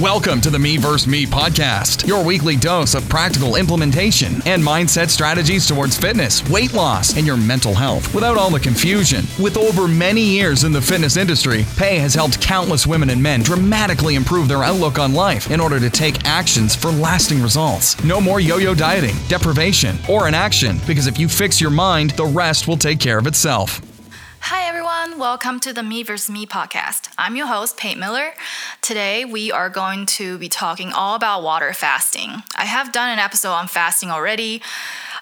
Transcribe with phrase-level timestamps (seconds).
[0.00, 1.06] Welcome to the Me vs.
[1.06, 7.18] Me podcast, your weekly dose of practical implementation and mindset strategies towards fitness, weight loss,
[7.18, 9.26] and your mental health without all the confusion.
[9.38, 13.42] With over many years in the fitness industry, Pay has helped countless women and men
[13.42, 18.02] dramatically improve their outlook on life in order to take actions for lasting results.
[18.02, 22.24] No more yo yo dieting, deprivation, or inaction, because if you fix your mind, the
[22.24, 23.82] rest will take care of itself.
[24.52, 25.16] Hi, everyone.
[25.16, 26.28] Welcome to the Me vs.
[26.28, 27.08] Me podcast.
[27.16, 28.32] I'm your host, Pate Miller.
[28.82, 32.42] Today, we are going to be talking all about water fasting.
[32.56, 34.60] I have done an episode on fasting already,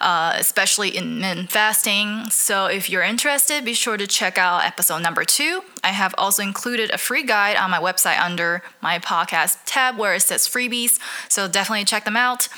[0.00, 2.30] uh, especially intermittent fasting.
[2.30, 5.60] So, if you're interested, be sure to check out episode number two.
[5.84, 10.14] I have also included a free guide on my website under my podcast tab where
[10.14, 10.98] it says freebies.
[11.28, 12.48] So, definitely check them out.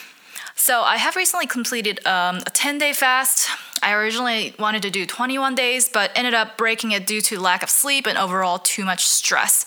[0.55, 3.49] So, I have recently completed um, a 10 day fast.
[3.83, 7.63] I originally wanted to do 21 days, but ended up breaking it due to lack
[7.63, 9.65] of sleep and overall too much stress.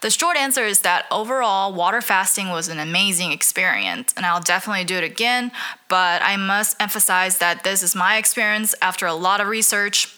[0.00, 4.84] The short answer is that overall, water fasting was an amazing experience, and I'll definitely
[4.84, 5.52] do it again.
[5.88, 10.16] But I must emphasize that this is my experience after a lot of research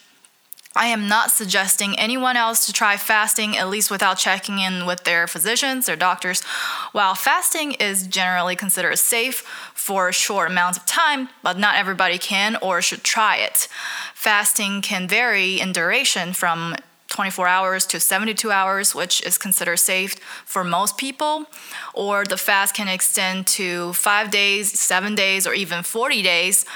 [0.77, 5.05] I am not suggesting anyone else to try fasting, at least without checking in with
[5.05, 6.43] their physicians or doctors.
[6.91, 9.41] While fasting is generally considered safe
[9.73, 13.69] for short amounts of time, but not everybody can or should try it.
[14.15, 16.75] Fasting can vary in duration from
[17.09, 20.15] 24 hours to 72 hours, which is considered safe
[20.45, 21.45] for most people,
[21.93, 26.67] or the fast can extend to five days, seven days, or even 40 days.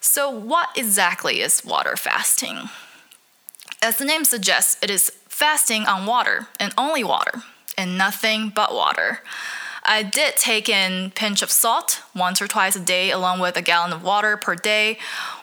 [0.00, 2.70] So, what exactly is water fasting?
[3.80, 7.42] As the name suggests, it is fasting on water and only water
[7.76, 9.20] and nothing but water.
[9.84, 13.62] I did take in pinch of salt once or twice a day along with a
[13.62, 14.98] gallon of water per day,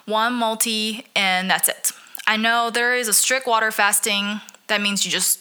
[0.05, 1.91] one multi and that's it.
[2.27, 5.39] I know there is a strict water fasting that means you just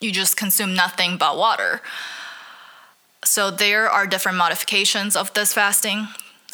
[0.00, 1.80] you just consume nothing but water.
[3.24, 6.06] So there are different modifications of this fasting.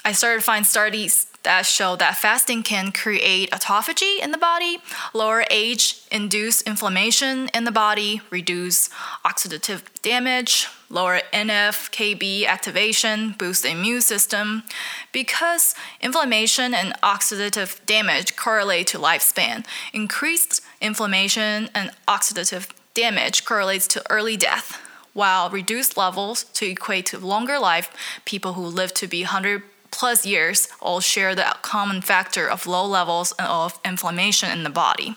[0.02, 4.78] I started to find studies that show that fasting can create autophagy in the body,
[5.12, 8.88] lower age induce inflammation in the body, reduce
[9.24, 14.64] oxidative damage, lower NF-κB activation, boost the immune system.
[15.12, 24.02] Because inflammation and oxidative damage correlate to lifespan, increased inflammation and oxidative damage correlates to
[24.10, 24.80] early death,
[25.12, 27.90] while reduced levels to equate to longer life,
[28.24, 29.62] people who live to be 100
[29.94, 35.16] plus years all share the common factor of low levels of inflammation in the body.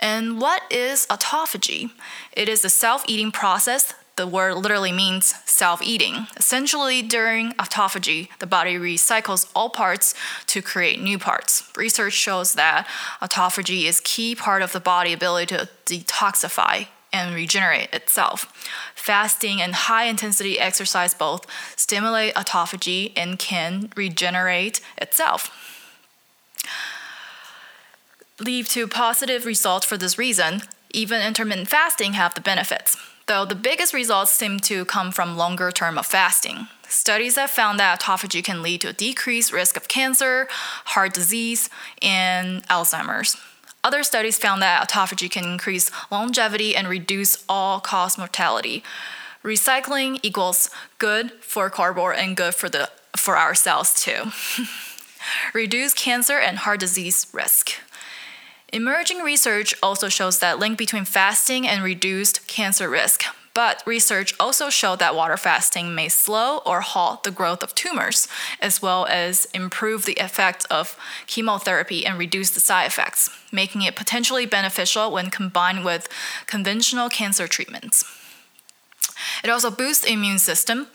[0.00, 1.90] And what is autophagy?
[2.32, 3.94] It is a self eating process.
[4.16, 6.26] The word literally means self eating.
[6.36, 10.14] Essentially, during autophagy, the body recycles all parts
[10.46, 11.70] to create new parts.
[11.76, 12.86] Research shows that
[13.20, 18.52] autophagy is key part of the body ability to detoxify and regenerate itself.
[18.94, 25.50] Fasting and high intensity exercise both stimulate autophagy and can regenerate itself.
[28.40, 30.62] Lead to positive results for this reason.
[30.90, 35.70] Even intermittent fasting have the benefits, though the biggest results seem to come from longer
[35.70, 36.66] term of fasting.
[36.88, 40.48] Studies have found that autophagy can lead to a decreased risk of cancer,
[40.84, 41.70] heart disease,
[42.02, 43.36] and Alzheimer's.
[43.84, 48.82] Other studies found that autophagy can increase longevity and reduce all cause mortality.
[49.44, 54.32] Recycling equals good for cardboard and good for the for our cells too.
[55.54, 57.72] reduce cancer and heart disease risk.
[58.72, 63.24] Emerging research also shows that link between fasting and reduced cancer risk.
[63.54, 68.26] But research also showed that water fasting may slow or halt the growth of tumors,
[68.60, 70.98] as well as improve the effect of
[71.28, 76.08] chemotherapy and reduce the side effects, making it potentially beneficial when combined with
[76.46, 78.04] conventional cancer treatments.
[79.44, 80.88] It also boosts the immune system.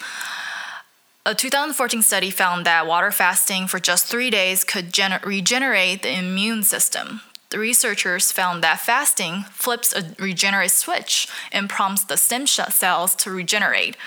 [1.26, 6.18] A 2014 study found that water fasting for just three days could gener- regenerate the
[6.18, 12.46] immune system, the researchers found that fasting flips a regenerate switch and prompts the stem
[12.48, 13.98] cells to regenerate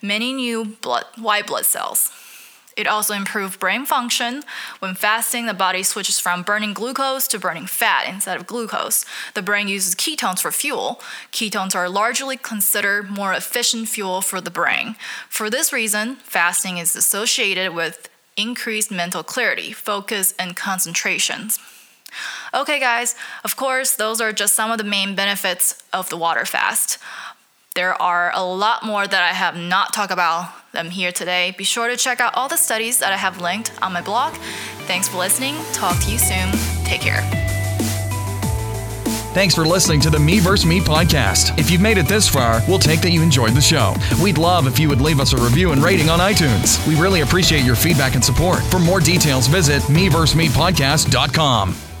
[0.00, 2.12] many new blood, white blood cells.
[2.76, 4.42] It also improved brain function.
[4.78, 9.04] When fasting, the body switches from burning glucose to burning fat instead of glucose.
[9.34, 11.00] The brain uses ketones for fuel.
[11.32, 14.96] Ketones are largely considered more efficient fuel for the brain.
[15.28, 21.58] For this reason, fasting is associated with increased mental clarity, focus, and concentrations.
[22.54, 23.14] Okay, guys,
[23.44, 26.98] of course, those are just some of the main benefits of the water fast.
[27.74, 31.54] There are a lot more that I have not talked about them here today.
[31.56, 34.34] Be sure to check out all the studies that I have linked on my blog.
[34.86, 35.54] Thanks for listening.
[35.72, 36.50] Talk to you soon.
[36.84, 37.22] Take care.
[39.32, 40.66] Thanks for listening to the Me vs.
[40.66, 41.58] Me podcast.
[41.58, 43.94] If you've made it this far, we'll take that you enjoyed the show.
[44.22, 46.86] We'd love if you would leave us a review and rating on iTunes.
[46.86, 48.62] We really appreciate your feedback and support.
[48.64, 51.91] For more details, visit meversmepodcast.com.